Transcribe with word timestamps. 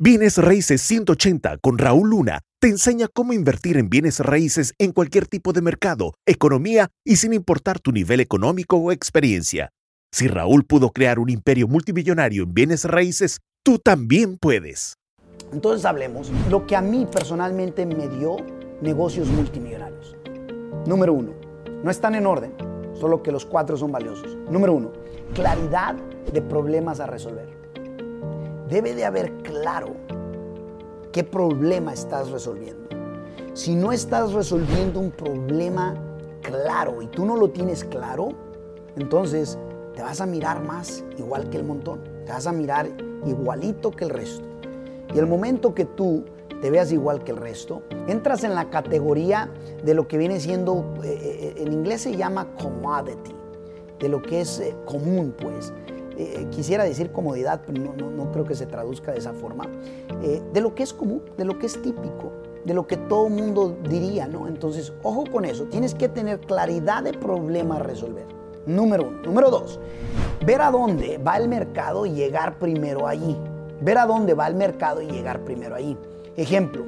Bienes 0.00 0.38
Raíces 0.38 0.80
180 0.82 1.58
con 1.58 1.76
Raúl 1.76 2.10
Luna 2.10 2.42
te 2.60 2.68
enseña 2.68 3.08
cómo 3.12 3.32
invertir 3.32 3.76
en 3.76 3.90
bienes 3.90 4.20
raíces 4.20 4.72
en 4.78 4.92
cualquier 4.92 5.26
tipo 5.26 5.52
de 5.52 5.60
mercado, 5.60 6.14
economía 6.24 6.86
y 7.04 7.16
sin 7.16 7.32
importar 7.32 7.80
tu 7.80 7.90
nivel 7.90 8.20
económico 8.20 8.76
o 8.76 8.92
experiencia. 8.92 9.70
Si 10.12 10.28
Raúl 10.28 10.64
pudo 10.64 10.90
crear 10.90 11.18
un 11.18 11.30
imperio 11.30 11.66
multimillonario 11.66 12.44
en 12.44 12.54
bienes 12.54 12.84
raíces, 12.84 13.40
tú 13.64 13.80
también 13.80 14.38
puedes. 14.38 14.94
Entonces 15.52 15.84
hablemos 15.84 16.30
lo 16.48 16.64
que 16.64 16.76
a 16.76 16.80
mí 16.80 17.04
personalmente 17.10 17.84
me 17.84 18.06
dio 18.06 18.36
negocios 18.80 19.26
multimillonarios. 19.26 20.14
Número 20.86 21.12
uno, 21.12 21.34
no 21.82 21.90
están 21.90 22.14
en 22.14 22.24
orden, 22.24 22.52
solo 22.94 23.20
que 23.20 23.32
los 23.32 23.44
cuatro 23.44 23.76
son 23.76 23.90
valiosos. 23.90 24.36
Número 24.48 24.74
uno, 24.74 24.92
claridad 25.34 25.96
de 26.32 26.40
problemas 26.40 27.00
a 27.00 27.08
resolver 27.08 27.57
debe 28.68 28.94
de 28.94 29.04
haber 29.04 29.32
claro 29.38 29.94
qué 31.12 31.24
problema 31.24 31.92
estás 31.92 32.30
resolviendo. 32.30 32.88
Si 33.54 33.74
no 33.74 33.92
estás 33.92 34.32
resolviendo 34.32 35.00
un 35.00 35.10
problema 35.10 35.94
claro 36.42 37.02
y 37.02 37.06
tú 37.06 37.24
no 37.24 37.36
lo 37.36 37.50
tienes 37.50 37.84
claro, 37.84 38.28
entonces 38.96 39.58
te 39.94 40.02
vas 40.02 40.20
a 40.20 40.26
mirar 40.26 40.62
más 40.62 41.04
igual 41.18 41.50
que 41.50 41.56
el 41.56 41.64
montón, 41.64 42.00
te 42.24 42.32
vas 42.32 42.46
a 42.46 42.52
mirar 42.52 42.88
igualito 43.26 43.90
que 43.90 44.04
el 44.04 44.10
resto. 44.10 44.44
Y 45.14 45.18
el 45.18 45.26
momento 45.26 45.74
que 45.74 45.86
tú 45.86 46.24
te 46.60 46.70
veas 46.70 46.92
igual 46.92 47.22
que 47.24 47.32
el 47.32 47.36
resto, 47.36 47.82
entras 48.08 48.44
en 48.44 48.54
la 48.54 48.70
categoría 48.70 49.50
de 49.84 49.94
lo 49.94 50.08
que 50.08 50.18
viene 50.18 50.40
siendo, 50.40 50.94
eh, 51.04 51.18
eh, 51.20 51.62
en 51.62 51.72
inglés 51.72 52.02
se 52.02 52.16
llama 52.16 52.48
commodity, 52.60 53.34
de 53.98 54.08
lo 54.08 54.22
que 54.22 54.40
es 54.40 54.60
eh, 54.60 54.76
común, 54.84 55.34
pues. 55.40 55.72
Eh, 56.20 56.48
quisiera 56.50 56.82
decir 56.82 57.12
comodidad, 57.12 57.60
pero 57.64 57.94
no, 57.94 58.32
creo 58.32 58.44
que 58.44 58.56
se 58.56 58.66
traduzca 58.66 59.12
de 59.12 59.18
esa 59.18 59.34
forma, 59.34 59.66
eh, 60.20 60.42
de 60.52 60.60
lo 60.60 60.74
que 60.74 60.82
es 60.82 60.92
común, 60.92 61.22
de 61.36 61.44
lo 61.44 61.60
que 61.60 61.66
es 61.66 61.80
típico, 61.80 62.32
de 62.64 62.74
lo 62.74 62.88
que 62.88 62.96
todo 62.96 63.28
mundo 63.28 63.78
diría, 63.88 64.26
¿no? 64.26 64.48
Entonces, 64.48 64.92
ojo 65.04 65.22
con 65.30 65.44
eso, 65.44 65.66
tienes 65.66 65.94
que 65.94 66.08
tener 66.08 66.40
claridad 66.40 67.04
de 67.04 67.12
problema 67.12 67.76
a 67.76 67.78
resolver. 67.78 68.26
Número 68.66 69.06
uno. 69.06 69.22
Número 69.22 69.48
dos, 69.48 69.78
ver 70.44 70.60
a 70.60 70.72
dónde 70.72 71.18
va 71.18 71.36
el 71.36 71.48
mercado 71.48 72.04
y 72.04 72.10
llegar 72.10 72.58
primero 72.58 73.06
allí. 73.06 73.36
Ver 73.80 73.98
a 73.98 74.06
dónde 74.06 74.34
va 74.34 74.48
el 74.48 74.56
mercado 74.56 75.00
y 75.00 75.06
llegar 75.06 75.44
primero 75.44 75.76
allí. 75.76 75.96
Ejemplo, 76.36 76.84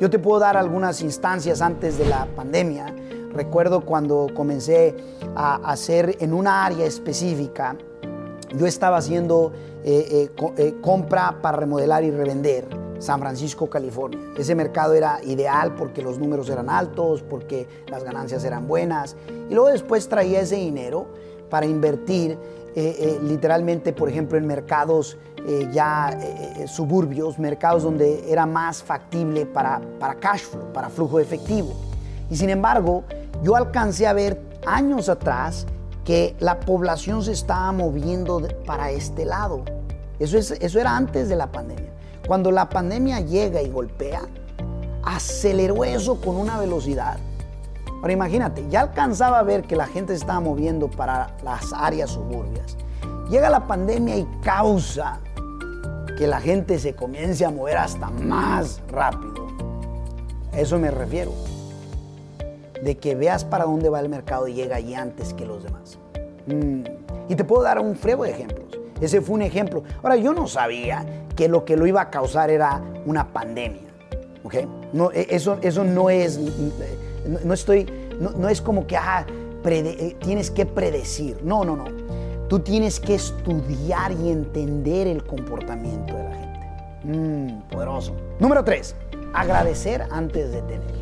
yo 0.00 0.08
te 0.08 0.18
puedo 0.18 0.40
dar 0.40 0.56
algunas 0.56 1.02
instancias 1.02 1.60
antes 1.60 1.98
de 1.98 2.06
la 2.06 2.26
pandemia. 2.34 2.94
Recuerdo 3.34 3.82
cuando 3.82 4.28
comencé 4.34 4.96
a 5.36 5.56
hacer 5.70 6.16
en 6.20 6.32
una 6.32 6.64
área 6.64 6.86
específica 6.86 7.76
yo 8.56 8.66
estaba 8.66 8.96
haciendo 8.96 9.52
eh, 9.84 10.28
eh, 10.36 10.52
eh, 10.58 10.74
compra 10.80 11.38
para 11.40 11.58
remodelar 11.58 12.04
y 12.04 12.10
revender 12.10 12.66
San 12.98 13.20
Francisco, 13.20 13.70
California. 13.70 14.20
Ese 14.36 14.54
mercado 14.54 14.94
era 14.94 15.20
ideal 15.24 15.74
porque 15.74 16.02
los 16.02 16.18
números 16.18 16.50
eran 16.50 16.68
altos, 16.68 17.22
porque 17.22 17.66
las 17.88 18.04
ganancias 18.04 18.44
eran 18.44 18.66
buenas. 18.66 19.16
Y 19.48 19.54
luego 19.54 19.68
después 19.68 20.08
traía 20.08 20.40
ese 20.40 20.56
dinero 20.56 21.06
para 21.48 21.66
invertir 21.66 22.38
literalmente, 23.22 23.92
por 23.92 24.08
ejemplo, 24.08 24.38
en 24.38 24.46
mercados 24.46 25.18
ya 25.72 26.16
suburbios, 26.68 27.36
mercados 27.36 27.82
donde 27.82 28.30
era 28.30 28.46
más 28.46 28.80
factible 28.80 29.44
para, 29.44 29.80
para 29.98 30.14
cash 30.14 30.42
flow, 30.42 30.72
para 30.72 30.88
flujo 30.88 31.18
efectivo. 31.18 31.74
Y 32.30 32.36
sin 32.36 32.48
embargo, 32.48 33.02
yo 33.42 33.56
alcancé 33.56 34.06
a 34.06 34.12
ver 34.12 34.40
años 34.66 35.08
atrás 35.08 35.66
que 36.10 36.34
la 36.40 36.58
población 36.58 37.22
se 37.22 37.30
estaba 37.30 37.70
moviendo 37.70 38.42
para 38.66 38.90
este 38.90 39.24
lado. 39.24 39.64
Eso, 40.18 40.38
es, 40.38 40.50
eso 40.50 40.80
era 40.80 40.96
antes 40.96 41.28
de 41.28 41.36
la 41.36 41.52
pandemia. 41.52 41.92
Cuando 42.26 42.50
la 42.50 42.68
pandemia 42.68 43.20
llega 43.20 43.62
y 43.62 43.68
golpea, 43.68 44.22
aceleró 45.04 45.84
eso 45.84 46.20
con 46.20 46.34
una 46.34 46.58
velocidad. 46.58 47.16
Ahora 48.00 48.12
imagínate, 48.12 48.68
ya 48.68 48.80
alcanzaba 48.80 49.38
a 49.38 49.44
ver 49.44 49.62
que 49.62 49.76
la 49.76 49.86
gente 49.86 50.14
se 50.14 50.22
estaba 50.22 50.40
moviendo 50.40 50.90
para 50.90 51.36
las 51.44 51.72
áreas 51.72 52.10
suburbias. 52.10 52.76
Llega 53.30 53.48
la 53.48 53.68
pandemia 53.68 54.16
y 54.16 54.26
causa 54.42 55.20
que 56.18 56.26
la 56.26 56.40
gente 56.40 56.80
se 56.80 56.96
comience 56.96 57.44
a 57.44 57.52
mover 57.52 57.76
hasta 57.76 58.10
más 58.10 58.82
rápido. 58.88 59.46
A 60.52 60.58
eso 60.58 60.76
me 60.76 60.90
refiero 60.90 61.30
de 62.82 62.98
que 62.98 63.14
veas 63.14 63.44
para 63.44 63.62
dónde 63.62 63.88
va 63.90 64.00
el 64.00 64.08
mercado 64.08 64.48
y 64.48 64.54
llega 64.54 64.74
allí 64.74 64.94
antes 64.94 65.34
que 65.34 65.46
los 65.46 65.62
demás. 65.62 66.00
Mm. 66.54 66.84
Y 67.28 67.34
te 67.34 67.44
puedo 67.44 67.62
dar 67.62 67.78
un 67.78 67.96
frego 67.96 68.24
de 68.24 68.30
ejemplos. 68.30 68.66
Ese 69.00 69.20
fue 69.20 69.36
un 69.36 69.42
ejemplo. 69.42 69.82
Ahora, 70.02 70.16
yo 70.16 70.34
no 70.34 70.46
sabía 70.46 71.06
que 71.34 71.48
lo 71.48 71.64
que 71.64 71.76
lo 71.76 71.86
iba 71.86 72.02
a 72.02 72.10
causar 72.10 72.50
era 72.50 72.82
una 73.06 73.32
pandemia. 73.32 73.88
¿Ok? 74.44 74.56
No, 74.92 75.10
e, 75.12 75.26
eso, 75.30 75.58
eso 75.62 75.84
no 75.84 76.10
es. 76.10 76.38
No, 77.44 77.54
estoy. 77.54 77.86
No, 78.18 78.48
es 78.48 78.60
como 78.60 78.86
que 78.86 78.96
ah, 78.96 79.24
eh, 79.64 80.16
tienes 80.20 80.50
que 80.50 80.66
predecir. 80.66 81.38
No, 81.42 81.64
no, 81.64 81.76
no. 81.76 81.84
Tú 82.48 82.58
tienes 82.58 82.98
que 82.98 83.14
estudiar 83.14 84.12
y 84.12 84.30
entender 84.30 85.06
el 85.06 85.24
comportamiento 85.24 86.16
de 86.16 86.24
la 86.24 86.34
gente. 86.34 86.60
Mm, 87.04 87.60
poderoso. 87.70 88.12
Número 88.40 88.64
tres, 88.64 88.96
agradecer 89.32 90.04
antes 90.10 90.50
de 90.52 90.60
tener. 90.62 91.00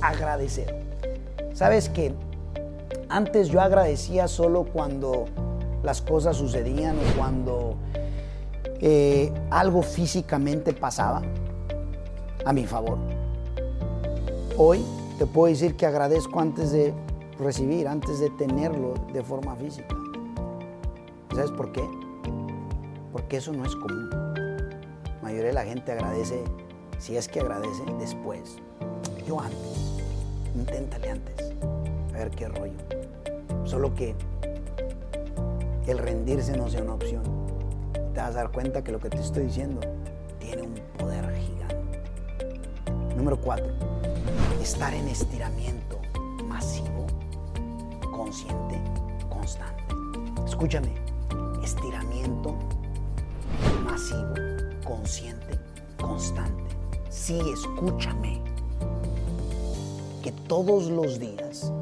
Agradecer. 0.00 0.74
¿Sabes 1.52 1.88
que 1.88 2.14
Antes 3.10 3.48
yo 3.48 3.62
agradecía 3.62 4.28
solo 4.28 4.64
cuando 4.64 5.24
las 5.82 6.02
cosas 6.02 6.36
sucedían 6.36 6.96
o 6.98 7.16
cuando 7.16 7.76
eh, 8.80 9.32
algo 9.50 9.80
físicamente 9.80 10.74
pasaba 10.74 11.22
a 12.44 12.52
mi 12.52 12.66
favor. 12.66 12.98
Hoy 14.58 14.84
te 15.18 15.24
puedo 15.24 15.50
decir 15.50 15.74
que 15.74 15.86
agradezco 15.86 16.38
antes 16.38 16.70
de 16.70 16.92
recibir, 17.38 17.88
antes 17.88 18.20
de 18.20 18.28
tenerlo 18.30 18.92
de 19.14 19.22
forma 19.22 19.56
física. 19.56 19.96
¿Sabes 21.34 21.50
por 21.52 21.72
qué? 21.72 21.88
Porque 23.10 23.38
eso 23.38 23.54
no 23.54 23.64
es 23.64 23.74
común. 23.74 24.10
La 24.10 25.22
mayoría 25.22 25.46
de 25.46 25.54
la 25.54 25.64
gente 25.64 25.92
agradece, 25.92 26.44
si 26.98 27.16
es 27.16 27.26
que 27.26 27.40
agradece, 27.40 27.84
después. 27.98 28.58
Yo 29.26 29.40
antes. 29.40 29.98
Inténtale 30.54 31.10
antes 31.10 31.77
ver 32.18 32.30
qué 32.30 32.48
rollo. 32.48 32.78
Solo 33.64 33.94
que 33.94 34.14
el 35.86 35.98
rendirse 35.98 36.56
no 36.56 36.68
sea 36.68 36.82
una 36.82 36.94
opción. 36.94 37.22
Te 38.12 38.20
vas 38.20 38.30
a 38.30 38.38
dar 38.38 38.50
cuenta 38.50 38.82
que 38.82 38.92
lo 38.92 38.98
que 38.98 39.08
te 39.08 39.18
estoy 39.18 39.44
diciendo 39.44 39.80
tiene 40.38 40.62
un 40.62 40.74
poder 40.98 41.34
gigante. 41.36 42.02
Número 43.16 43.40
cuatro, 43.40 43.72
estar 44.60 44.92
en 44.92 45.08
estiramiento 45.08 45.98
masivo, 46.46 47.06
consciente, 48.10 48.80
constante. 49.28 49.84
Escúchame, 50.46 50.92
estiramiento 51.62 52.54
masivo, 53.84 54.34
consciente, 54.84 55.58
constante. 56.00 56.64
Sí, 57.08 57.40
escúchame. 57.52 58.42
Que 60.22 60.32
todos 60.48 60.90
los 60.90 61.18
días 61.18 61.72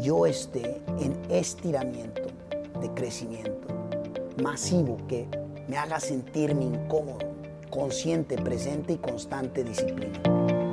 yo 0.00 0.26
esté 0.26 0.80
en 0.98 1.16
estiramiento 1.30 2.22
de 2.80 2.90
crecimiento 2.94 3.66
masivo 4.42 4.98
que 5.08 5.26
me 5.68 5.76
haga 5.76 5.98
sentirme 6.00 6.64
incómodo, 6.64 7.18
consciente, 7.70 8.36
presente 8.36 8.92
y 8.92 8.96
constante 8.96 9.64
disciplina. 9.64 10.65